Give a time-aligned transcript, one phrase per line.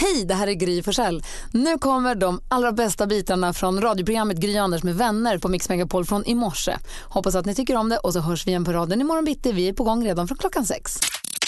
[0.00, 1.22] Hej, det här är Gry Forssell.
[1.52, 6.04] Nu kommer de allra bästa bitarna från radioprogrammet Gry Anders med vänner på Mix Megapol
[6.04, 6.76] från i morse.
[7.02, 9.52] Hoppas att ni tycker om det och så hörs vi igen på raden imorgon bitti.
[9.52, 11.00] Vi är på gång redan från klockan sex.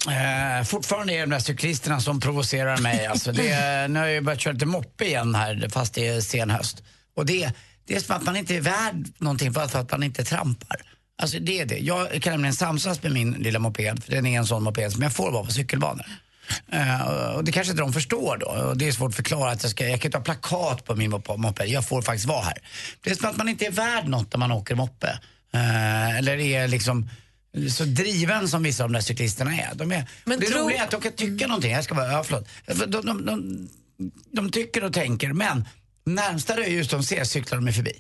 [0.09, 3.07] Eh, fortfarande är det de där cyklisterna som provocerar mig.
[3.11, 6.51] Alltså det, nu har jag börjat köra lite moppe igen här fast det är sen
[6.51, 6.83] höst.
[7.17, 7.53] Och det,
[7.87, 10.77] det är som att man inte är värd någonting för att man inte trampar.
[11.23, 11.79] Alltså det är det.
[11.79, 15.03] Jag kan nämligen samsas med min lilla moped, för den är en sån moped som
[15.03, 16.07] jag får vara på cykelbanor.
[16.73, 18.47] Eh, och det kanske inte de förstår då.
[18.47, 20.95] Och det är svårt att förklara att jag ska, jag kan inte ha plakat på
[20.97, 22.59] min mop- moped, jag får faktiskt vara här.
[23.01, 25.19] Det är som att man inte är värd något när man åker moppe.
[25.55, 27.11] Eh, eller är liksom
[27.71, 29.75] så driven som vissa av de där cyklisterna är.
[29.75, 32.13] De är Men det tro- roliga är att de kan tycka någonting, jag ska bara,
[32.13, 32.49] ja förlåt.
[32.67, 33.69] De, de, de, de,
[34.33, 35.69] de tycker och tänker men
[36.07, 37.93] närmsta rödljus de ser cyklar de är förbi.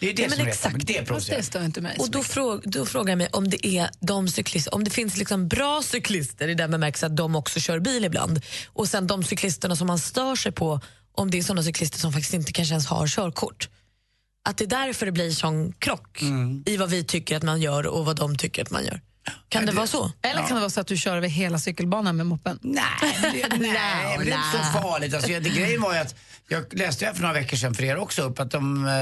[0.00, 0.86] Det är det men som exakt.
[0.86, 1.42] det är Fast provocerande.
[1.42, 1.96] det stör inte mig.
[1.98, 5.16] Och då, fråg, då frågar jag mig om det är de cyklister, om det finns
[5.16, 9.22] liksom bra cyklister i den bemärkelsen att de också kör bil ibland och sen de
[9.24, 10.80] cyklisterna som man stör sig på
[11.12, 13.68] om det är såna cyklister som faktiskt inte kanske ens har körkort.
[14.44, 16.22] Att det är därför det blir sån krock
[16.66, 19.00] i vad vi tycker att man gör och vad de tycker att man gör.
[19.48, 20.12] Kan det, vara så?
[20.22, 22.58] Eller kan det vara så att du kör över hela cykelbanan med moppen?
[22.62, 22.82] Nej,
[23.22, 25.14] det, nej, det är inte så farligt.
[25.14, 26.14] Alltså, det, grejen var ju att
[26.48, 28.92] jag läste här för några veckor sedan för er också upp att de, eh,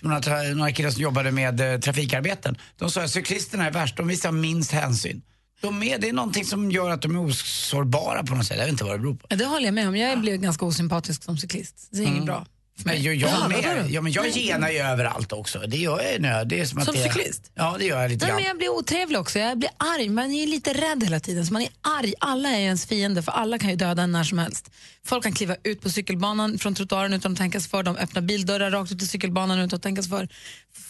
[0.00, 4.08] några, några killar som jobbade med eh, trafikarbeten, de sa att cyklisterna är värst, de
[4.08, 5.22] visar minst hänsyn.
[5.60, 8.56] De är, det är någonting som gör att de är osårbara på något sätt.
[8.56, 9.26] Jag vet inte vad det beror på.
[9.36, 9.96] Det håller jag med om.
[9.96, 11.88] Jag blir ganska osympatisk som cyklist.
[11.90, 12.46] Det är inget bra.
[12.84, 15.58] Men jag, jag, Ja, med, ja, men jag genar ju överallt också.
[15.58, 16.42] Det gör jag nu.
[16.46, 17.50] Det är som, att Som det, cyklist?
[17.54, 18.36] Ja, det gör jag lite Nej, grann.
[18.36, 19.38] men jag blir otrevlig också.
[19.38, 20.08] Jag blir arg.
[20.08, 21.46] Man är lite rädd hela tiden.
[21.46, 22.14] Så man är arg.
[22.18, 24.70] Alla är ens fiende, för alla kan ju döda en när som helst.
[25.04, 27.82] Folk kan kliva ut på cykelbanan från trottoaren utan att tänka sig för.
[27.82, 30.28] De öppnar bildörrar rakt ut i cykelbanan utan att tänka sig för.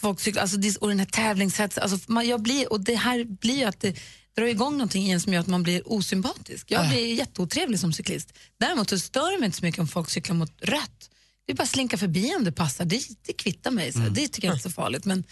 [0.01, 1.83] Folk cyklar, alltså, och den här tävlingshetsen.
[1.83, 3.95] Alltså, man, jag blir, och det här blir ju att det
[4.37, 6.71] drar igång någonting i en som gör att man blir osympatisk.
[6.71, 8.33] Jag blir jätteotrevlig som cyklist.
[8.59, 11.09] Däremot så stör det mig inte så mycket om folk cyklar mot rött.
[11.45, 12.85] Det är bara att slinka förbi om det passar.
[12.85, 13.93] Det, det kvittar mig.
[13.93, 13.99] Så.
[13.99, 15.05] Det tycker jag inte är så farligt.
[15.05, 15.23] Men,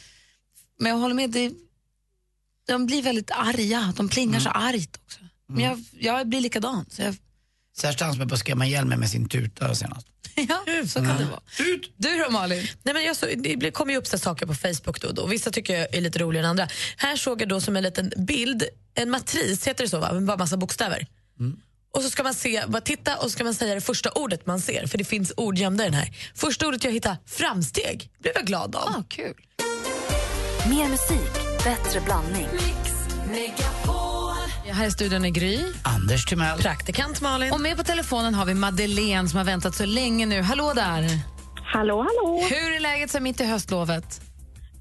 [0.79, 1.51] men jag håller med, det,
[2.67, 3.93] de blir väldigt arga.
[3.97, 5.19] De plingar så argt också.
[5.47, 6.85] Men jag, jag blir likadan.
[6.89, 7.15] Så jag,
[7.77, 10.07] Serge dansade på att skrämma ihjäl mig med sin tuta senast.
[10.35, 11.41] ja, så kan det vara.
[11.97, 12.67] Du då Malin?
[12.83, 15.15] Nej, men jag så, det blir- kommer ju upp så saker på Facebook då och
[15.15, 15.27] då.
[15.27, 16.67] Vissa tycker jag är lite roligare än andra.
[16.97, 20.13] Här såg jag då som en liten bild, en matris, heter det så va?
[20.13, 21.07] Med bara massa bokstäver.
[21.93, 24.45] Och så ska man se, bara titta och så ska man säga det första ordet
[24.45, 26.09] man ser, för det finns ord gömda i den här.
[26.35, 28.83] Första ordet jag hittade, framsteg, blev jag glad av.
[28.83, 29.33] Ah, kul.
[30.69, 31.31] Mer musik,
[31.63, 32.47] bättre blandning.
[34.71, 35.59] Här i studion är Gry.
[35.83, 36.57] Anders Timell.
[36.59, 37.53] Praktikant Malin.
[37.53, 40.41] Och med på telefonen har vi Madeleine som har väntat så länge nu.
[40.41, 41.09] Hallå där!
[41.55, 42.41] Hallå, hallå.
[42.49, 44.21] Hur är läget så mitt i höstlovet?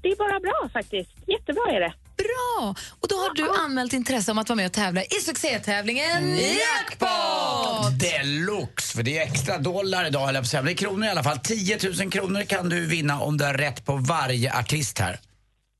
[0.01, 1.11] Det är bara bra faktiskt.
[1.27, 1.93] Jättebra är det.
[2.23, 2.75] Bra!
[2.99, 7.99] Och då har du anmält intresse om att vara med och tävla i succétävlingen Jackpot!
[7.99, 10.65] Deluxe, för det är extra dollar idag, eller på.
[10.65, 11.39] Det är kronor i alla fall.
[11.39, 15.19] 10 000 kronor kan du vinna om du har rätt på varje artist här.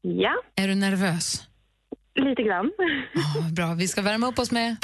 [0.01, 1.41] Ja, Är du nervös?
[2.15, 2.71] lite grann.
[3.35, 4.75] Ja, bra, vi ska värma upp oss med...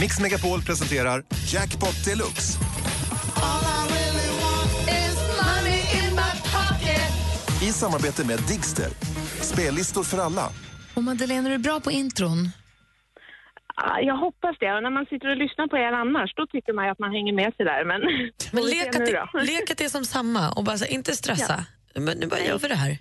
[0.00, 2.58] Mix Megapol presenterar Jackpot Deluxe.
[7.62, 8.88] I samarbete med Digster.
[9.40, 10.48] Spellistor för alla.
[10.94, 12.50] Och Madeleine, är du bra på intron?
[13.76, 14.74] Ja, Jag hoppas det.
[14.74, 17.12] Och när man sitter och lyssnar på er annars, då tycker man ju att man
[17.12, 17.84] hänger med sig där.
[17.84, 18.00] Men,
[18.52, 18.88] Men lek
[19.70, 21.64] att, det, är som samma och bara så, inte stressa.
[21.94, 22.98] Men nu bara gör vi det här.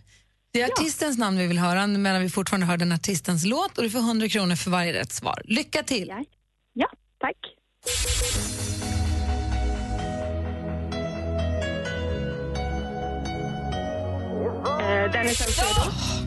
[0.54, 3.84] Det är artistens namn vi vill höra medan vi fortfarande hör den artistens låt och
[3.84, 5.42] du får 100 kronor för varje rätt svar.
[5.46, 6.08] Lycka till!
[6.08, 6.24] Ja,
[6.74, 6.88] ja
[7.20, 7.38] tack.
[14.80, 16.25] Eh, Dennis Saucedo.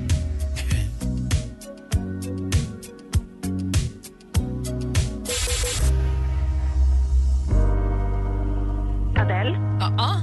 [9.98, 10.20] Ja, ja.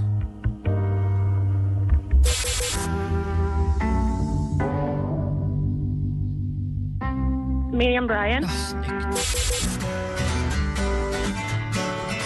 [7.73, 8.45] Miriam Bryant.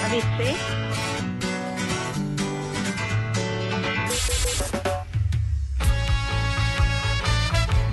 [0.05, 0.55] Avicii.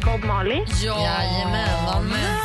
[0.05, 0.65] Bob Marley.
[0.85, 2.37] Ja, Jajamän, vad nära.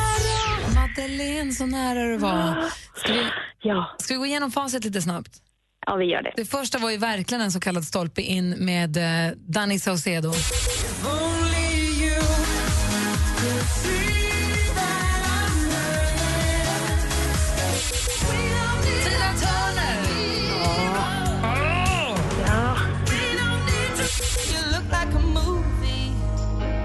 [0.74, 2.64] Madeleine, så nära du var.
[2.96, 3.24] Ska vi,
[3.62, 5.30] Ja, ska vi gå igenom facit lite snabbt?
[5.86, 6.32] Ja, vi gör det.
[6.36, 10.32] Det första var ju verkligen en så kallad stolpe in med eh, Danny Saucedo.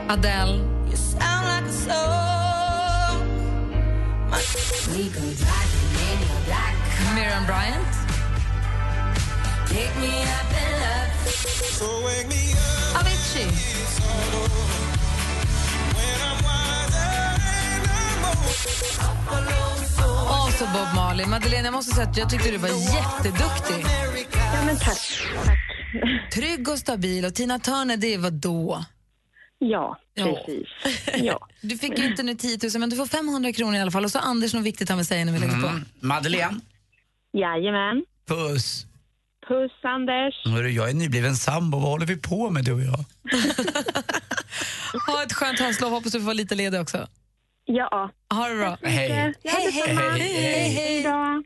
[0.09, 0.63] Adele.
[7.15, 7.96] Miriam Bryant.
[12.99, 13.47] Avicii.
[20.29, 21.25] Och så Bob Marley.
[21.25, 23.85] Madeleine, jag måste säga att jag tyckte du var jätteduktig.
[24.33, 24.99] Ja, men tack.
[25.45, 25.59] tack.
[26.33, 27.25] Trygg och stabil.
[27.25, 28.85] Och Tina Turner, det var då.
[29.59, 30.25] Ja, Ja.
[30.45, 30.67] precis.
[31.23, 31.47] Ja.
[31.61, 34.03] Du fick ju inte nu 10 000, men du får 500 kronor i alla fall.
[34.05, 35.67] Och så Anders, något viktigt han vill säga när vi lägger på.
[35.67, 35.85] Mm.
[35.99, 36.59] Madeleine,
[37.33, 38.03] Jajamän.
[38.27, 38.85] puss.
[39.47, 40.35] Puss, Anders.
[40.45, 41.79] Hörru, jag är nybliven sambo.
[41.79, 43.05] Vad håller vi på med du och jag?
[45.07, 45.91] Ha ett skönt höstlov.
[45.91, 47.07] Hoppas du får vara lite ledig också.
[47.65, 48.11] Ja.
[48.33, 48.77] Ha det bra.
[48.83, 49.09] Hej.
[49.09, 50.69] Hej, hej, hej.
[50.69, 51.43] Hej då.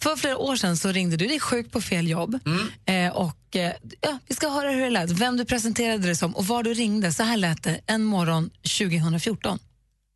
[0.00, 2.38] För flera år sedan så ringde du dig sjuk på fel jobb.
[2.86, 6.36] Eh, och, eh, ja, vi ska höra hur det lät, vem du presenterade dig som
[6.36, 7.12] och var du ringde.
[7.12, 9.58] Så här lät det en morgon 2014.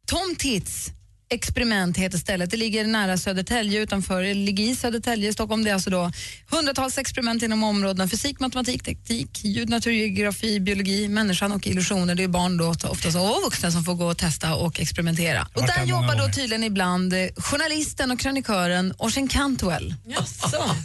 [0.07, 0.87] Tom Tits
[1.33, 2.51] experiment heter stället.
[2.51, 5.65] Det ligger nära Södertälje utanför, eller ligger i Södertälje i Stockholm.
[5.65, 6.13] Det är alltså då
[6.51, 12.15] hundratals experiment inom områdena fysik, matematik, teknik, ljud, natur, geografi, biologi, människan och illusioner.
[12.15, 15.49] Det är barn då ofta så, och vuxna som får gå och testa och experimentera.
[15.55, 19.95] Och där jobbar då tydligen ibland eh, journalisten och krönikören Orson Cantwell.
[20.07, 20.77] Jaså?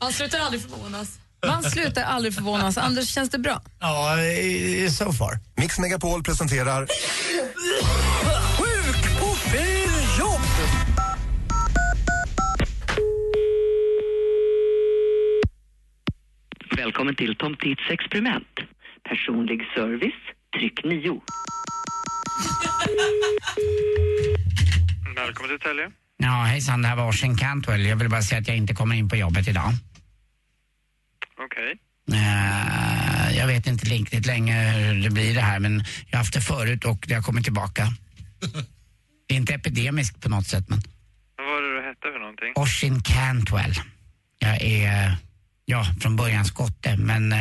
[0.00, 1.08] Man slutar aldrig förvånas.
[1.46, 2.78] Man slutar aldrig förvånas.
[2.78, 3.62] Anders, känns det bra?
[3.80, 4.16] Ja,
[4.90, 5.38] so far.
[5.56, 6.88] Mix Megapol presenterar
[16.78, 18.54] Välkommen till Tom Tits experiment.
[19.08, 20.22] Personlig service,
[20.58, 21.20] tryck 9.
[25.16, 25.90] Välkommen till Tälje.
[26.16, 27.86] Ja, hejsan, det här var Orson Cantwell.
[27.86, 29.70] Jag vill bara säga att jag inte kommer in på jobbet idag.
[31.44, 31.78] Okej.
[32.12, 35.72] Eh, jag vet inte riktigt länge hur det blir det här, men
[36.06, 37.86] jag har haft det förut och det har kommit tillbaka.
[39.28, 40.78] Det är inte epidemiskt på något sätt, men
[41.36, 42.52] Vad var det du hette för någonting?
[42.54, 43.74] Orson Cantwell.
[44.38, 45.16] Jag är,
[45.70, 47.38] ja, från början skotte, men eh,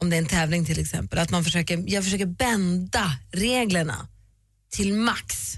[0.00, 1.18] Om det är en tävling till exempel.
[1.18, 4.08] Att man försöker, jag försöker bända reglerna
[4.70, 5.52] till max.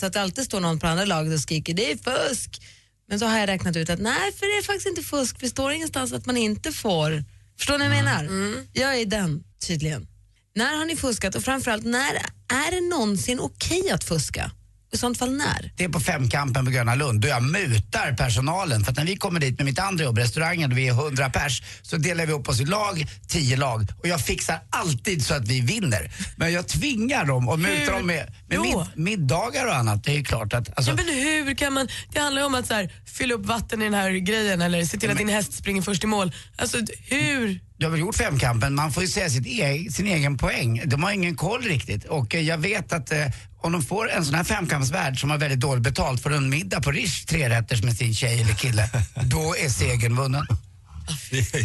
[0.00, 2.62] Så att det alltid står någon på andra laget och skriker det är fusk.
[3.08, 5.40] Men så har jag räknat ut att nej, för det är faktiskt inte fusk.
[5.40, 7.24] Det står ingenstans att man inte får.
[7.58, 8.24] Förstår ni vad jag menar?
[8.72, 10.06] Jag är den tydligen.
[10.54, 12.14] När har ni fuskat och framförallt när
[12.48, 14.50] är det någonsin okej att fuska?
[14.94, 15.72] I sånt fall när?
[15.76, 18.84] Det är på Femkampen på Gröna Lund då jag mutar personalen.
[18.84, 21.30] För att när vi kommer dit med mitt andra jobb, restaurangen, där vi är 100
[21.30, 23.86] pers, så delar vi upp oss i lag, 10 lag.
[23.98, 26.10] Och jag fixar alltid så att vi vinner.
[26.36, 30.04] Men jag tvingar dem och mutar dem med, med mid, middagar och annat.
[30.04, 30.76] Det är ju klart att...
[30.76, 33.46] Alltså, Ja, men hur kan man, det handlar ju om att så här, fylla upp
[33.46, 36.32] vatten i den här grejen eller se till att din häst springer först i mål.
[36.56, 37.60] Alltså hur?
[37.76, 40.82] Du har väl gjort femkampen, man får ju säga sitt e sin egen poäng.
[40.84, 42.04] De har ingen koll riktigt.
[42.04, 43.26] Och eh, jag vet att eh,
[43.62, 46.80] om de får en sån här femkampsvärd som har väldigt dåligt betalt för en middag
[46.80, 48.88] på Rish, trerätters med sin tjej eller kille,
[49.24, 50.46] då är segern vunnen.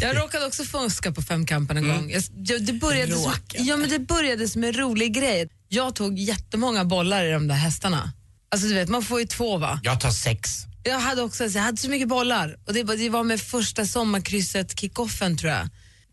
[0.02, 2.12] Jag råkade också fuska på femkampen en gång.
[2.36, 5.50] Jag, det, började som, ja, men det började som en rolig grej.
[5.70, 8.12] Jag tog jättemånga bollar i de där hästarna.
[8.52, 9.80] Alltså du vet, man får ju två va?
[9.84, 10.50] Jag tar sex.
[10.84, 13.86] Jag hade också jag hade så mycket bollar och det, var- det var med första
[13.86, 15.70] sommarkrysset, kickoffen tror jag.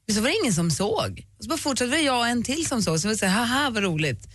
[0.07, 1.25] Men så var det ingen som såg.
[1.39, 3.71] Och så bara fortsatte det jag och en till som såg, så jag säga haha
[3.71, 4.29] vad roligt.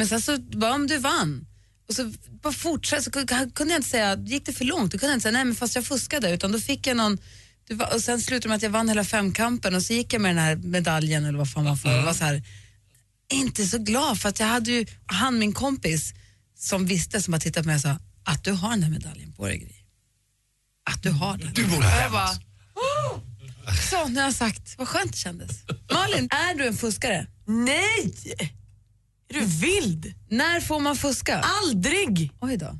[0.00, 1.46] Men sen så bara om du vann.
[1.88, 5.12] Och så bara fortsatte, så kunde jag inte säga, gick det för långt, då kunde
[5.12, 7.18] jag inte säga nej men fast jag fuskade utan då fick jag någon
[7.94, 10.30] och sen slutade det med att jag vann hela femkampen och så gick jag med
[10.30, 11.98] den här medaljen eller vad fan man får.
[11.98, 12.42] Och var så här,
[13.32, 16.14] inte så glad för att jag hade ju, han min kompis
[16.58, 19.32] som visste som har tittat på mig och sa att du har den här medaljen
[19.32, 19.74] på dig Gry.
[20.90, 21.52] Att du har den.
[21.54, 22.30] Du borde bara,
[22.74, 23.18] "Åh!"
[23.90, 24.74] Så, nu har jag sagt.
[24.78, 25.50] Vad skönt det kändes.
[25.92, 27.26] Malin, är du en fuskare?
[27.46, 28.56] Nej!
[29.30, 30.14] Är du vild?
[30.28, 31.38] När får man fuska?
[31.62, 32.32] Aldrig!
[32.40, 32.78] Oj då.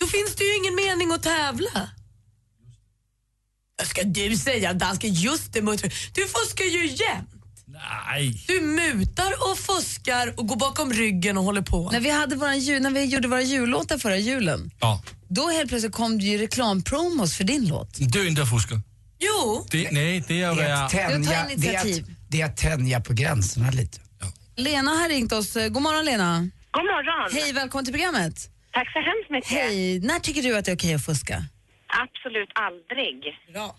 [0.00, 1.90] Då finns det ju ingen mening att tävla.
[3.84, 5.92] Ska du säga dansken, just det muttrar.
[6.14, 7.30] Du fuskar ju jämt.
[7.66, 8.44] Nej.
[8.48, 11.90] Du mutar och fuskar och går bakom ryggen och håller på.
[11.90, 15.02] När vi, hade våran jul, när vi gjorde våra jullåtar förra julen, Ja.
[15.28, 17.94] då helt plötsligt kom det ju reklampromos för din låt.
[18.12, 18.80] Det är inte fuska.
[19.18, 19.66] Jo.
[19.70, 20.84] Det, nej, det är att Det är vara...
[20.84, 22.04] att tänja, Du tar det är initiativ.
[22.04, 23.98] att, det är att tänja på gränserna lite.
[24.60, 25.54] Lena har ringt oss.
[25.54, 26.32] God morgon Lena.
[26.70, 27.30] God morgon.
[27.32, 28.34] Hej, välkommen till programmet.
[28.72, 29.50] Tack så hemskt mycket.
[29.50, 31.36] Hej, när tycker du att det är okej att fuska?
[32.04, 33.18] Absolut aldrig.
[33.54, 33.76] Bra.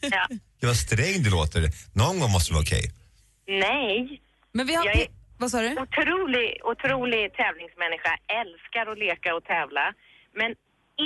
[0.16, 0.24] ja.
[0.60, 1.62] Det var sträng du låter.
[2.02, 2.84] Någon gång måste det vara okej.
[3.66, 4.20] Nej.
[4.52, 4.84] Men vi har...
[4.86, 5.06] Jag är
[5.38, 5.70] Vad sa du?
[5.86, 8.12] otrolig, otrolig tävlingsmänniska.
[8.42, 9.84] Älskar att leka och tävla.
[10.40, 10.50] Men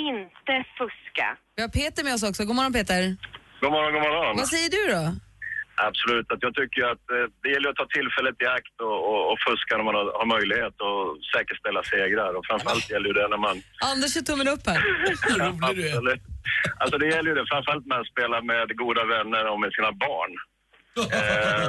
[0.09, 1.27] inte fuska.
[1.55, 2.45] Vi har Peter med oss också.
[2.45, 3.01] God morgon Peter.
[3.61, 4.37] God morgon, god morgon.
[4.37, 5.03] Vad säger du då?
[5.75, 9.31] Absolut, att jag tycker att eh, det gäller att ta tillfället i akt och, och,
[9.31, 11.03] och fuska när man har, har möjlighet och
[11.33, 12.31] säkerställa segrar.
[12.37, 13.55] Och framförallt gäller ju det när man...
[13.91, 14.79] Anders gör tummen upp här.
[15.69, 16.21] Absolut.
[16.81, 19.91] Alltså det gäller ju det, framförallt när man spelar med goda vänner och med sina
[19.91, 20.33] barn.
[21.17, 21.67] Eh,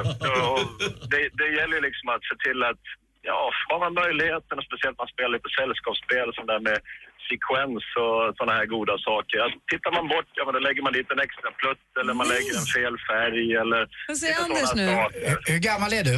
[1.11, 2.83] det, det gäller ju liksom att se till att,
[3.21, 6.79] ja, har man möjligheten, och speciellt när man spelar lite sällskapsspel, sånt där med
[7.29, 9.37] sekvens och såna här goda saker.
[9.45, 12.27] Att tittar man bort, ja men då lägger man dit en extra plutt eller man
[12.35, 13.81] lägger en fel färg eller...
[14.09, 14.85] Vad säger Anders nu?
[14.87, 15.19] saker.
[15.29, 16.17] Hur, hur gammal är du?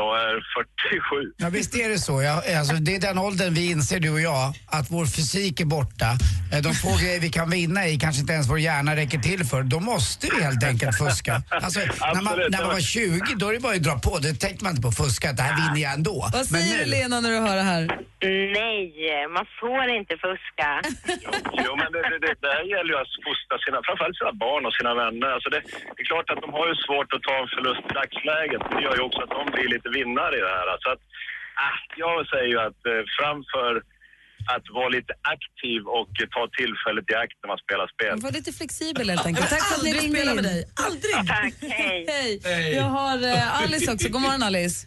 [0.00, 0.34] Jag är
[0.90, 1.32] 47.
[1.36, 2.22] Ja, visst är det så.
[2.22, 5.64] Jag, alltså, det är den åldern vi inser, du och jag, att vår fysik är
[5.64, 6.08] borta.
[6.52, 9.44] Eh, De få grejer vi kan vinna i kanske inte ens vår hjärna räcker till
[9.44, 9.62] för.
[9.62, 11.42] Då måste vi helt enkelt fuska.
[11.50, 11.80] Alltså,
[12.14, 14.18] när, man, när man var 20, då är det bara att dra på.
[14.18, 16.16] Det tänkte man inte på fuska, att det här vinner jag ändå.
[16.32, 17.82] Vad säger du Lena när du hör det här?
[18.60, 18.82] Nej,
[19.36, 20.68] man får inte fuska.
[21.64, 24.74] Jo, men det, det, det där gäller ju att fostra sina, framförallt sina barn och
[24.78, 25.28] sina vänner.
[25.34, 25.60] Alltså det,
[25.94, 28.60] det är klart att de har ju svårt att ta en förlust i dagsläget.
[28.72, 30.68] Det gör ju också att de blir lite vinnare i det här.
[30.84, 31.02] Så att,
[31.66, 33.72] ah, jag säger ju att eh, framför
[34.54, 38.14] att vara lite aktiv och ta tillfället i akt när man spelar spel.
[38.26, 39.48] Var lite flexibel helt enkelt.
[39.54, 40.36] Tack för att ni ringde spela in.
[40.40, 40.60] med dig.
[40.86, 41.14] Aldrig.
[41.34, 42.06] Tack, hej.
[42.08, 42.40] Hej.
[42.44, 42.74] Hej.
[42.80, 44.08] Jag har eh, Alice också.
[44.14, 44.78] God morgon Alice.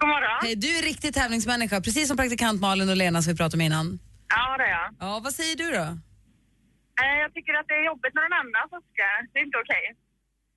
[0.00, 0.38] God morgon.
[0.42, 3.60] Hej, du är riktig tävlingsmänniska, precis som praktikant Malin och Lena som vi pratade om
[3.68, 3.86] innan.
[4.36, 4.88] Ja, det är jag.
[5.00, 5.86] Ja, vad säger du då?
[7.02, 9.16] Eh, Jag tycker att det är jobbigt när någon annan fuskar.
[9.32, 9.84] Det är inte okej.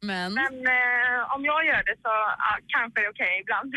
[0.09, 0.29] Men?
[0.41, 2.11] Men eh, om jag gör det så
[2.45, 3.69] ja, kanske det är okej ibland.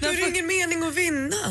[0.00, 1.42] Då är det ingen mening att vinna.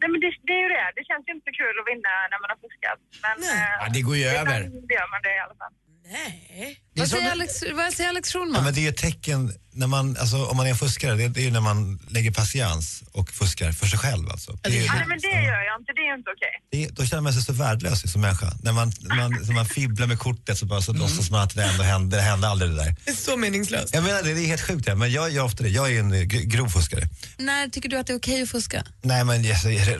[0.00, 0.86] Nej, men det, det är ju det.
[0.98, 2.98] Det känns ju inte kul att vinna när man har fuskat.
[3.26, 4.58] Men eh, Ja, det går ju över.
[4.60, 5.74] ibland gör man det i alla fall.
[6.16, 6.68] Nej.
[6.98, 8.64] Vad säger Alex, vad säger Alex Ja, Schulman?
[8.64, 9.40] men det är ett tecken,
[9.76, 12.30] när man, alltså, om man är en fuskare, det, det är ju när man lägger
[12.30, 14.30] patiens och fuskar för sig själv.
[14.30, 14.58] Alltså.
[14.62, 15.92] Det, är- Ja, nej, men det gör jag inte.
[15.92, 16.54] Det är inte okej.
[16.70, 18.52] det, då känner man sig så värdelös som människa.
[18.62, 21.54] När man, när man, när man fibblar med kortet så, bara, så låtsas man att
[21.54, 22.96] det ändå hände, det hände aldrig det där.
[23.04, 23.94] Det är så meningslöst.
[23.94, 25.68] Jag menar, det det är helt sjukt, men jag gör ofta det.
[25.68, 27.08] Jag är en grov fuskare.
[27.38, 28.84] När tycker du att det är okej att fuska?
[29.02, 29.56] Nej men jag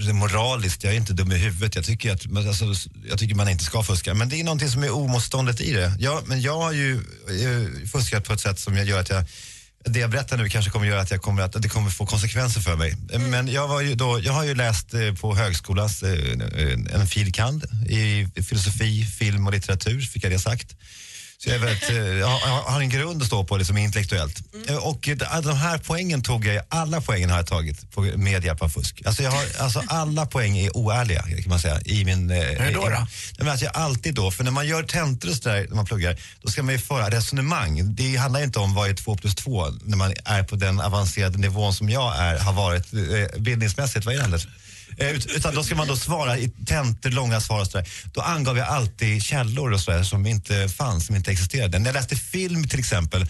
[0.07, 1.75] det moraliskt, jag är inte dum i huvudet.
[1.75, 2.65] Jag tycker, att, men alltså,
[3.09, 4.15] jag tycker man inte ska fuska.
[4.15, 5.93] Men det är någonting som är omotståndet i det.
[5.99, 9.25] Jag, men jag har ju eh, fuskat på ett sätt som jag gör att jag
[9.87, 12.07] det jag berättar nu kanske kommer göra att, jag kommer att, att det kommer få
[12.07, 12.97] konsekvenser för mig.
[13.31, 17.65] Men jag, var ju då, jag har ju läst eh, på högskolans eh, en filkand
[17.89, 20.77] i filosofi, film och litteratur, fick jag det sagt.
[21.39, 24.43] Så jag, väldigt, eh, har- en grund att stå på liksom, intellektuellt.
[24.69, 25.09] Eh, Och
[25.43, 29.03] de här poängen tog jag, alla poängen har jag tagit på, med hjälp av fusk.
[29.07, 31.81] Alltså, jag har, alltså alla poäng är oärliga kan man säga.
[31.85, 33.07] I min, eh, Hur då då?
[33.39, 36.17] Men alltså, jag alltid då, för när man gör tentor och sådär, när man pluggar,
[36.43, 37.95] då ska man ju föra resonemang.
[37.95, 41.39] Det handlar inte om vad är två plus två när man är på den avancerade
[41.39, 44.05] nivån som jag är, har varit eh, bildningsmässigt.
[44.07, 44.47] Vad är det Anders?
[44.99, 47.89] Eh, utan då ska man då svara i tentor, långa svar och sådär.
[48.15, 51.79] Då angav jag alltid källor och sådär som inte fanns, som inte existerade.
[51.79, 53.23] När jag läste film till exempel,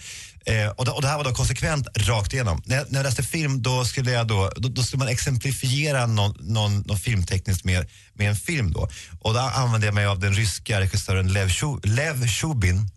[0.45, 2.61] eh, och, det, och det här var då konsekvent rakt igenom.
[2.65, 6.05] När jag, när jag läste film då skulle, jag då, då, då skulle man exemplifiera
[6.05, 8.89] någon, någon, någon filmtekniskt med, med en film då.
[9.19, 11.49] Och då använde jag mig av den ryska regissören Lev,
[11.83, 12.89] Lev Shubin,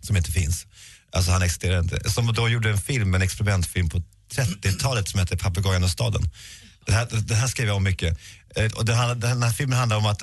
[0.00, 0.66] som inte finns.
[1.12, 2.10] Alltså han existerar inte.
[2.10, 4.02] Som då gjorde en film, en experimentfilm på
[4.34, 6.22] 30-talet som heter Papegojan och staden.
[6.86, 8.18] Det här, det här skrev jag om mycket.
[8.56, 10.22] Eh, och det, här, den här filmen handlar om att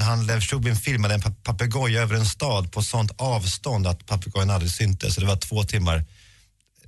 [0.00, 4.70] han Lev Shubin filmade en papegoja över en stad på sånt avstånd att papegojan aldrig
[4.70, 5.14] syntes.
[5.14, 6.04] Så det var två timmar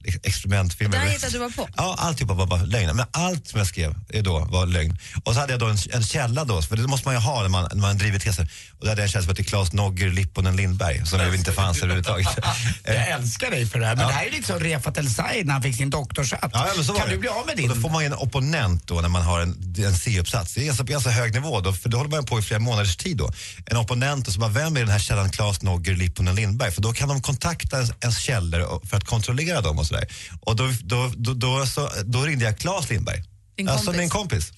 [0.04, 0.90] experimentfilm.
[0.90, 1.68] Det här hittade du bara på?
[1.76, 2.96] Ja, alltihopa var bara lögn.
[2.96, 4.98] Men allt som jag skrev är då var lögn.
[5.24, 7.42] Och så hade jag då en, en källa då, för det måste man ju ha
[7.42, 8.50] när man, när man driver teser.
[8.78, 11.52] Och då hade jag en källa som hette Claes Nogger Lipponen Lindberg, som ju inte
[11.52, 12.28] fanns överhuvudtaget.
[12.84, 14.08] Jag älskar dig för det här, men Ja.
[14.08, 16.50] det här är lite som Refat El Sayed när han fick sin doktorshatt.
[16.52, 17.14] Ja, ja, var kan det.
[17.14, 17.70] du bli av med din?
[17.70, 20.54] Och då får man ju en opponent då när man har en, en C-uppsats.
[20.54, 22.96] Det är ganska, ganska hög nivå då, för då håller man på i flera månaders
[22.96, 23.32] tid då.
[23.66, 26.70] En opponent och så bara, vem är den här källan Claes Nogger Lipponen Lindberg?
[26.72, 30.08] För då kan de kontakta ens, ens källor för att kontrollera dem och sådär.
[30.40, 33.22] Och då, då, då, då, så, då ringde jag Claes Lindberg.
[33.56, 34.00] Din Alltså kompis.
[34.00, 34.52] min kompis.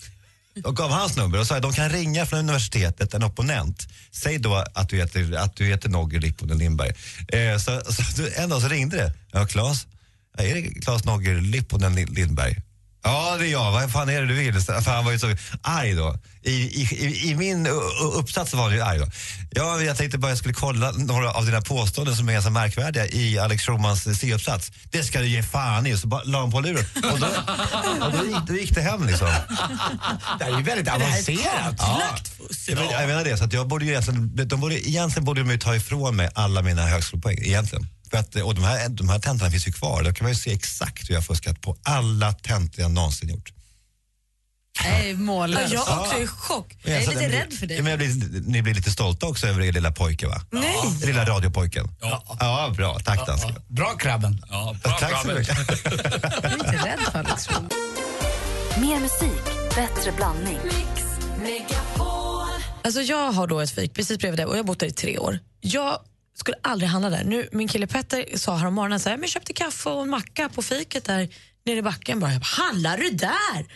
[0.65, 3.89] Och gav hans nummer och sa att de kan ringa från universitetet, en opponent.
[4.11, 6.93] Säg då att du heter, att du heter Nogger Lipponen Lindberg.
[7.29, 9.12] Eh, så, så, en dag så ringde det.
[9.33, 9.87] Ja, Claes.
[10.39, 12.57] Är det Claes Nogger Lipponen Lin- Lindberg?
[13.04, 13.73] Ja, det är jag.
[13.73, 14.61] Vad fan är det du vill?
[14.61, 16.18] För han var ju så arg då.
[16.44, 17.66] I, i, i, min
[18.14, 19.06] uppsats var han ju arg då.
[19.50, 23.06] Ja, jag tänkte bara jag skulle kolla några av dina påståenden som är ganska märkvärdiga
[23.06, 24.73] i Alex Schulmans C-uppsats.
[24.90, 25.94] Det ska du ge fan i.
[25.94, 26.85] Och så bara la han på luren.
[27.12, 27.26] Och då,
[28.06, 29.28] och då, gick, då gick det hem liksom.
[30.38, 31.76] Det här är ju väldigt avancerat.
[31.78, 32.14] Ja,
[32.66, 35.50] men jag menar det, så att jag borde ju egentligen, de borde, egentligen borde de
[35.50, 37.87] ju ta ifrån mig alla mina högskolepoäng, egentligen.
[38.12, 40.38] För att, och de här, de här tentorna finns ju kvar, då kan man ju
[40.38, 43.52] se exakt hur jag har fuskat på alla tentor jag någonsin gjort.
[44.85, 45.73] Nej, mållös.
[45.73, 46.76] Jag också är i chock.
[46.83, 47.76] Jag är lite rädd för dig.
[47.76, 50.42] Ja, men blir, ni blir lite stolta också över er lilla pojke va?
[50.50, 50.75] Nej.
[51.00, 51.07] Ja.
[51.07, 51.88] Lilla radiopojken.
[52.00, 52.37] Ja.
[52.40, 52.99] ja, bra.
[52.99, 53.54] Tack dansken.
[53.69, 54.45] Bra krabben.
[54.50, 55.59] Ja, Tack så mycket.
[56.42, 57.49] Jag är inte rädd för Alex.
[58.76, 60.59] Mer musik, bättre blandning.
[62.85, 64.92] Alltså jag har då ett fik precis bredvid dig och jag har bott där i
[64.92, 65.38] tre år.
[65.61, 65.99] Jag
[66.35, 67.25] skulle aldrig handla där.
[67.25, 70.02] Nu, min kille Petter sa här om morgonen så här, men jag köpte kaffe och
[70.02, 71.28] en macka på fiket där
[71.65, 72.21] nere i backen.
[72.21, 73.67] Bara, jag bara, handlar du där?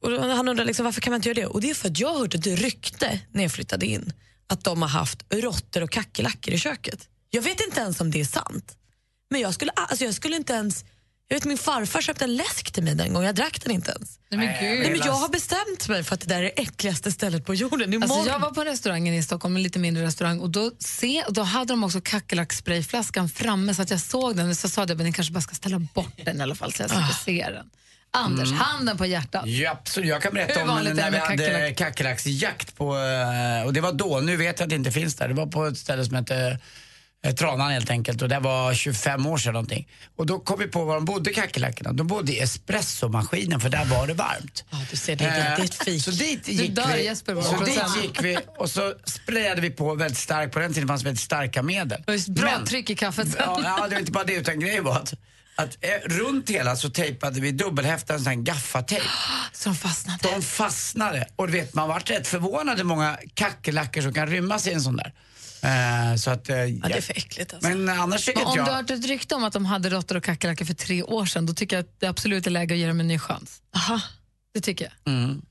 [0.20, 1.46] och han undrar liksom, varför kan man inte göra det?
[1.46, 4.12] Och det är för att jag har hört ett rykte när jag flyttade in
[4.46, 7.08] att de har haft råttor och kackerlackor i köket.
[7.30, 8.76] Jag vet inte ens om det är sant.
[9.30, 10.84] Men jag skulle, alltså jag skulle inte ens...
[11.32, 13.90] Jag vet min farfar köpte en läsk till mig den gången, jag drack den inte
[13.90, 14.18] ens.
[14.28, 14.80] Nej, men gud.
[14.80, 17.54] Nej, men jag har bestämt mig för att det där är det äckligaste stället på
[17.54, 17.94] jorden.
[17.94, 18.12] Imorgon.
[18.18, 21.42] Alltså jag var på restaurangen i Stockholm, en lite mindre restaurang, och då, se, då
[21.42, 24.56] hade de också kackerlacksprayflaskan framme så att jag såg den.
[24.56, 26.82] Så sa jag att ni kanske bara ska ställa bort den i alla fall så
[26.82, 27.70] jag slipper se den.
[28.10, 28.60] Anders, Mm.
[28.60, 29.46] handen på hjärtat.
[29.46, 30.08] Ja, absolut.
[30.08, 31.76] Jag kan berätta om när vi hade kackerlack?
[31.76, 35.28] kackerlacksjakt på, eh, och det var då, nu vet jag att det inte finns där.
[35.28, 36.58] Det var på ett ställe som hette
[37.38, 39.88] Tranan helt enkelt och det var 25 år sedan någonting.
[40.16, 41.92] Och då kom vi på var de bodde kackerlackorna.
[41.92, 44.64] De bodde i espressomaskinen för där var det varmt.
[44.70, 46.04] Ja, du ser, det, det, det är ett fik.
[46.04, 47.04] Så dit Du gick dör, vi.
[47.04, 50.88] Jesper, så dit gick vi och så sprayade vi på väldigt starkt, på den tiden
[50.88, 52.02] fanns väldigt starka medel.
[52.06, 53.42] Det bra Men- tryck i kaffet sen.
[53.46, 55.14] Ja, ja, det var inte bara det utan grejen var att,
[55.56, 59.04] att eh, runt hela så tejpade vi dubbelhäftad en sån här gaffatejp.
[59.64, 60.18] De fastnade.
[60.34, 61.28] De fastnade.
[61.36, 64.80] Och du vet, man vart rätt förvånad hur många kackerlackor som kan rymmas i en
[64.80, 65.12] sån där.
[65.62, 67.68] Eh, så att, eh, Ja, det är för äckligt alltså.
[67.68, 68.72] Men annars tycker Men om inte du jag...
[68.72, 71.46] har hört ett rykte om att de hade råttor och kackerlackor för tre år sedan,
[71.46, 73.62] då tycker jag att det absolut är läge att ge dem en ny chans.
[73.76, 74.00] Aha.
[74.54, 75.14] Det tycker jag.
[75.14, 75.42] Mm.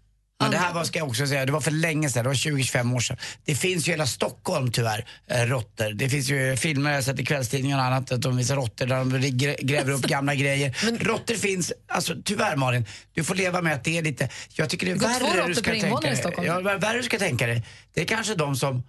[0.42, 2.34] Men det här var, ska jag också säga, det var för länge sedan, det var
[2.36, 3.18] 20-25 år sedan.
[3.46, 5.94] Det finns ju i hela Stockholm tyvärr, eh, råttor.
[5.94, 8.86] Det finns ju filmer jag har sett i kvällstidningarna och annat, att de visar råttor
[8.86, 10.76] där de grä- gräver upp gamla grejer.
[11.06, 14.86] råttor finns, alltså tyvärr Malin, du får leva med att det är lite, jag tycker
[14.86, 16.20] det är Det går två värre råttor du ska per tänka invånare i dig.
[16.20, 16.48] Stockholm.
[16.48, 17.66] Ja, värre du ska tänka dig.
[17.94, 18.84] Det är kanske de som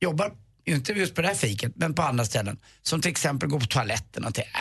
[0.00, 0.32] jobbar
[0.64, 2.58] inte just på det här fiket, men på andra ställen.
[2.82, 4.52] Som till exempel går på toaletten och tänker,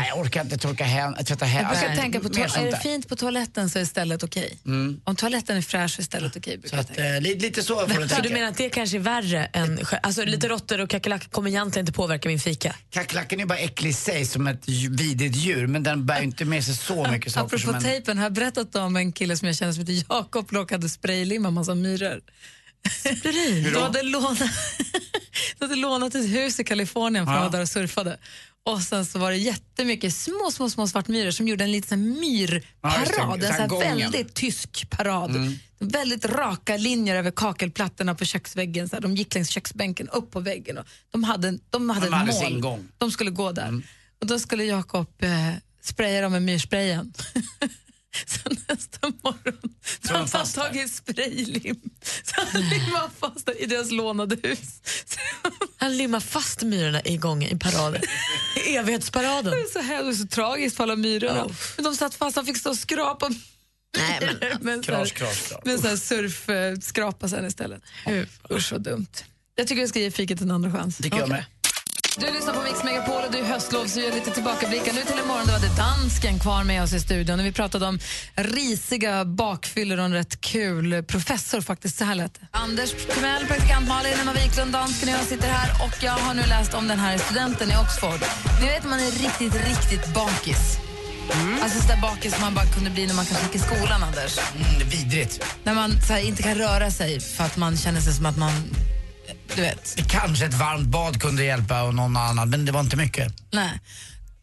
[0.00, 1.62] äh, jag orkar inte torka hän, tvätta hän.
[1.62, 4.58] Jag brukar Alltså, tänka på to- är det fint på toaletten så är stället okej.
[4.66, 5.00] Mm.
[5.04, 6.58] Om toaletten är fräsch så är stället okej.
[6.58, 7.04] brukar Så att, tänka.
[7.16, 8.22] eh, lite, så får du tänka.
[8.22, 9.80] du menar att det kanske är värre än...
[10.02, 12.74] Alltså lite råttor och kackerlackor kommer egentligen inte påverka min fika?
[12.90, 16.64] Kackerlackan är bara äcklig i sig som ett vidrigt djur men den bär inte med
[16.64, 17.82] sig så mycket saker Apropå som en...
[17.82, 21.50] tejpen, har jag berättat om en kille som jag känner som heter Jakob råkade spraylimma
[21.50, 22.20] massa myror.
[23.04, 24.38] Hur Du hade, lånat,
[25.58, 27.40] du hade lånat ett hus i Kalifornien för att Ja.
[27.40, 28.18] vara där och surfade.
[28.64, 32.20] Och sen så var det jättemycket små, små, små svartmyror som gjorde en liten Ja,
[32.20, 33.42] myrparad.
[33.68, 35.30] Så en väldigt tysk parad.
[35.36, 35.54] Mm.
[35.78, 38.88] Väldigt raka linjer över kakelplattorna på köksväggen.
[38.88, 40.78] Så här, de gick längs köksbänken upp på väggen.
[40.78, 42.40] Och de hade, de hade De ett hade mål.
[42.44, 42.88] sin gång.
[42.98, 43.82] De skulle gå där.
[44.20, 45.30] Och då skulle Jakob eh,
[45.82, 47.12] spraya dem med myrsprayen.
[50.46, 50.68] Så så Så där?
[50.68, 51.80] tagit spraylim
[52.22, 54.80] så han limmade fast i deras lånade hus.
[55.06, 55.18] Så
[55.76, 58.02] Han limmar fast myrorna i gången i paraden.
[58.66, 59.52] I evighetsparaden.
[59.52, 61.44] det är så, här, det är så tragiskt för alla myrorna.
[61.44, 61.52] Oh.
[61.76, 63.28] Men de satt fast, han fick stå och skrapa
[63.98, 65.64] Nej, men, med en sån här- Kras, kras, kras.
[65.64, 67.82] med en sån här surfskrapa sen istället.
[68.50, 69.06] Usch vad dumt.
[69.54, 70.96] Jag tycker jag ska ge fiket en andra chans.
[70.98, 71.44] Tycker jag med.
[72.18, 74.92] Du lyssnar på Mix Megapol och du är höstlov så gör lite tillbakablickar.
[74.92, 77.86] Nu till imorgon då var det dansken kvar med oss i studion och vi pratade
[77.86, 77.98] om
[78.34, 81.98] risiga bakfyllor och en rätt kul professor faktiskt.
[81.98, 82.46] Så här lät det.
[82.50, 86.42] Anders Timell, praktikant Malin, Emma Wiklund, dansken och jag sitter här och jag har nu
[86.48, 88.20] läst om den här studenten i Oxford.
[88.60, 90.78] Ni vet man är riktigt, riktigt bakis.
[91.62, 94.02] Alltså så där bakis som man bara kunde bli när man kanske gick i skolan,
[94.02, 94.38] Anders.
[94.38, 95.44] Mm, vidrigt.
[95.64, 98.52] När man här, inte kan röra sig för att man känner sig som att man...
[99.54, 99.96] Du vet.
[100.08, 103.32] Kanske ett varmt bad kunde hjälpa och någon annan, men det var inte mycket.
[103.52, 103.80] Nej.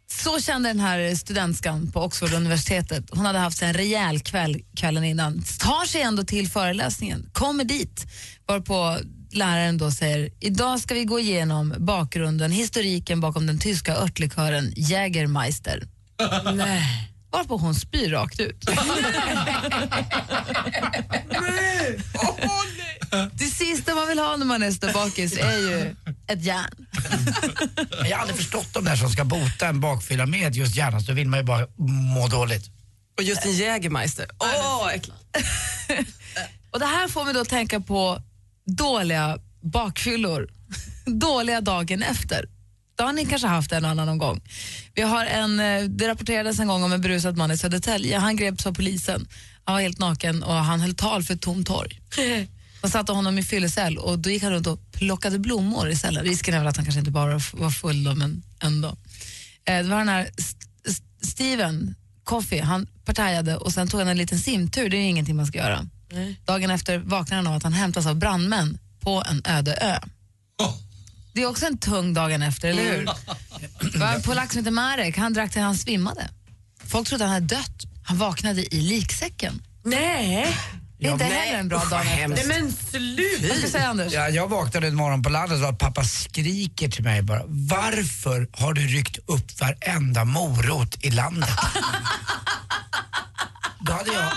[0.07, 3.05] Så kände den här studentskan på Oxford universitetet.
[3.11, 5.43] Hon hade haft en rejäl kväll kvällen innan.
[5.59, 8.05] Tar sig ändå till föreläsningen, kommer dit.
[8.47, 8.99] Varpå
[9.31, 15.87] läraren då säger, idag ska vi gå igenom bakgrunden, historiken bakom den tyska örtlikören Jägermeister.
[16.55, 17.12] Nej.
[17.33, 18.65] Varpå hon spyr rakt ut.
[23.33, 25.95] Det sista man vill ha när man är stabakis är ju
[26.27, 26.87] ett järn.
[28.09, 31.13] Jag har aldrig förstått de där som ska bota en bakfylla med just hjärnan, så
[31.13, 31.67] vill man ju bara
[32.13, 32.65] må dåligt.
[33.17, 34.27] Och just en Jägermeister.
[34.39, 35.17] Åh, äckligt.
[36.71, 38.21] Och det här får mig då tänka på
[38.65, 40.49] dåliga bakfyllor.
[41.05, 42.45] dåliga dagen efter.
[43.03, 44.41] Det har ni kanske haft en annan någon gång.
[44.95, 48.17] Vi har en, eh, det rapporterades en gång om en berusad man i Södertälje.
[48.19, 49.27] Han greps av polisen.
[49.65, 52.01] Han var helt naken och han höll tal för ett tomt torg.
[52.81, 56.23] De satte honom i fyllecell och då gick han runt och plockade blommor i cellen.
[56.23, 58.87] Risken är väl att han kanske inte bara var full då, men ändå.
[59.65, 64.09] Eh, Det var den här St- St- Steven Coffey, han partajade och sen tog han
[64.09, 64.89] en liten simtur.
[64.89, 65.87] Det är ingenting man ska göra.
[66.45, 69.97] Dagen efter vaknade han av att han hämtas av brandmän på en öde ö.
[71.33, 73.09] Det är också en tung dagen efter, eller hur?
[73.91, 76.29] Det var en polack som heter Marek, han drack till han svimmade.
[76.85, 77.83] Folk trodde han hade dött.
[78.03, 79.63] Han vaknade i liksäcken.
[79.83, 80.57] Nej.
[80.99, 81.33] Det är inte nej.
[81.33, 82.27] heller en bra Usch, dag efter.
[82.27, 83.47] Nej men sluta.
[83.47, 84.13] Vad ska jag säga Anders?
[84.13, 88.47] Ja, jag vaknade en morgon på landet och att pappa skriker till mig bara, varför
[88.51, 91.49] har du ryckt upp varenda morot i landet?
[93.79, 94.31] Då hade jag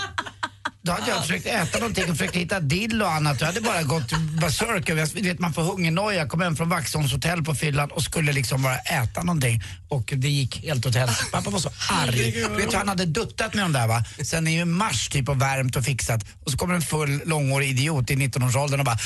[0.87, 3.41] då hade jag försökt äta någonting och försökt hitta dill och annat.
[3.41, 4.89] Jag hade bara gått berserk.
[4.89, 6.27] vet, man får hungernoja.
[6.27, 9.63] kom hem från Vaxholms hotell på fyllan och skulle liksom bara äta någonting.
[9.89, 11.25] Och det gick helt åt helvete.
[11.31, 12.31] Pappa var så arg.
[12.71, 14.03] Du han hade duttat med de där va.
[14.23, 16.25] Sen i mars typ och värmt och fixat.
[16.45, 18.97] Och så kommer en full långårig idiot i 19-årsåldern och bara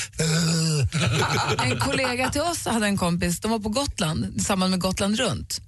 [1.64, 5.18] En kollega till oss hade en kompis, de var på Gotland i samband med Gotland
[5.18, 5.60] runt.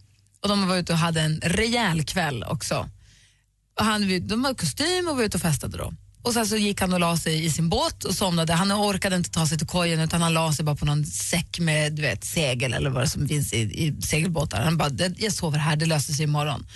[0.42, 2.88] Och De var ute och hade en rejäl kväll också.
[3.78, 5.92] Och han, de hade kostym och var ute och festade då.
[6.24, 8.52] Och sen så gick han och la sig i sin båt och somnade.
[8.52, 11.58] Han orkade inte ta sig till kojen utan han la sig bara på någon säck
[11.58, 14.62] med du vet, segel eller vad det som finns i, i segelbåtar.
[14.62, 16.66] Han bara, jag sover här, det löser sig imorgon.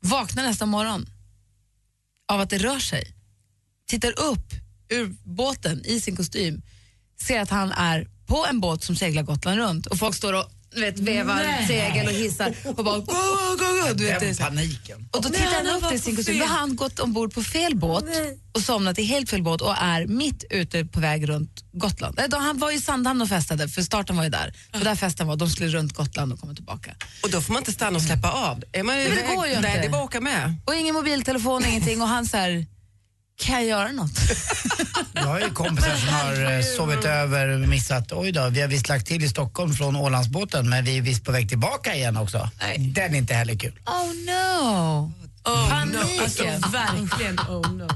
[0.00, 1.06] Vaknar nästa morgon
[2.32, 3.14] av att det rör sig.
[3.88, 4.54] Tittar upp
[4.88, 6.62] ur båten i sin kostym,
[7.20, 10.50] ser att han är på en båt som seglar Gotland runt och folk står och
[10.80, 11.66] vet, vevar Nej.
[11.66, 13.04] segel och hissar och bara go,
[13.58, 13.94] go, go.
[13.94, 14.42] Du vet, den det är så.
[14.42, 15.08] paniken.
[15.12, 16.38] Och då Nej, tittar han upp till sin fel.
[16.38, 18.04] Då har han gått ombord på fel båt
[18.54, 22.14] och somnat i helt fel båt och är mitt ute på väg runt Gotland.
[22.18, 24.54] Nej, då, han var i Sandhamn och festade, för starten var ju där.
[24.74, 26.94] Och där festen var, de skulle runt Gotland och komma tillbaka.
[27.22, 28.62] Och då får man inte stanna och släppa av.
[28.72, 29.80] Är man Men det går ju Nej, inte.
[29.80, 30.54] det är bara att åka med.
[30.64, 32.02] Och ingen mobiltelefon, ingenting.
[32.02, 32.66] Och han så här,
[33.36, 34.10] kan jag göra något?
[35.14, 38.12] Jag har ju kompisar som har eh, sovit över och missat.
[38.12, 41.24] Oj då, vi har visst lagt till i Stockholm från Ålandsbåten men vi är visst
[41.24, 42.50] på väg tillbaka igen också.
[42.78, 43.72] Den är inte heller kul.
[43.86, 45.12] Oh no!
[45.68, 46.00] Paniken.
[46.22, 47.88] Alltså, verkligen, oh no.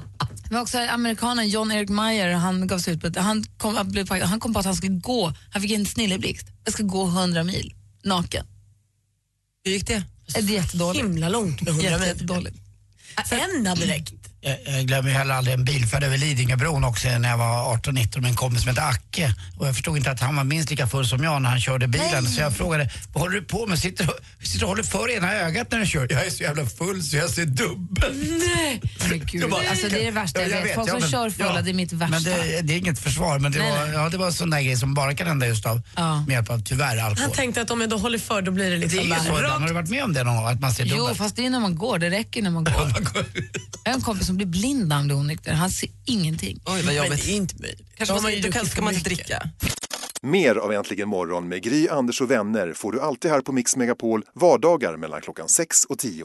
[0.48, 3.20] Det var också amerikanen John Eric Meyer, han gav sig ut på det.
[3.20, 6.46] Han kom, han blev- han kom på att han skulle gå, han fick en snilleblixt.
[6.64, 7.74] Jag ska gå 100 mil
[8.04, 8.46] naken.
[9.64, 10.02] Hur gick det?
[10.34, 11.04] Det är jättedåligt.
[11.04, 12.08] Himla långt med 100 Jätte, mil.
[12.08, 12.56] jättedåligt.
[13.30, 14.12] En hade räckt.
[14.42, 18.20] Jag, jag glömmer ju heller aldrig en bilfärd över Lidingöbron också när jag var 18-19
[18.20, 19.34] med en kompis som hette Acke.
[19.58, 21.88] Och jag förstod inte att han var minst lika full som jag när han körde
[21.88, 22.26] bilen.
[22.26, 23.78] Så jag frågade, vad håller du på med?
[23.78, 24.08] Sitter
[24.40, 26.06] du sitter och håller för ena ögat när du kör?
[26.10, 28.14] Jag är så jävla full så jag ser dubbelt.
[28.56, 28.82] Nej.
[29.08, 30.74] Men gud, Jag bara- alltså det är det värsta jag, Ja, vet.
[30.74, 31.62] Folk ja, som men- kör fulla, ja.
[31.62, 32.10] det är mitt värsta.
[32.14, 33.94] Men det, det är inget försvar, men det, Nej, var, nej.
[33.94, 36.20] Ja, det var en sån där grej som bara kan hända just av, Ja.
[36.26, 37.16] med hjälp av tyvärr alkohol.
[37.22, 39.10] Han tänkte att om jag då håller för då blir det det liksom är ju
[39.10, 40.46] bara så Har du varit med om det någon gång?
[40.46, 41.18] Att man ser Jo, dubbelt?
[41.18, 41.98] fast det är när man går.
[41.98, 42.92] Det räcker när man går.
[43.84, 45.52] Jag en kompis som blir blind när han blir onykter.
[45.52, 46.60] Han ser ingenting.
[46.66, 47.28] Oj, vad jobbigt.
[47.28, 47.54] inte.
[47.94, 49.42] Kanske man då druckit ska man inte dricka.
[50.22, 53.76] Mer av Äntligen morgon med Gry, Anders och vänner får du alltid här på Mix
[53.76, 56.24] Megapol vardagar mellan klockan 6 och 10.